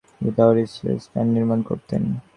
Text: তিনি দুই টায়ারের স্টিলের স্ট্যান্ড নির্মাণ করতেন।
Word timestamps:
তিনি 0.07 0.21
দুই 0.23 0.33
টায়ারের 0.37 0.67
স্টিলের 0.71 0.99
স্ট্যান্ড 1.05 1.29
নির্মাণ 1.35 1.59
করতেন। 1.69 2.01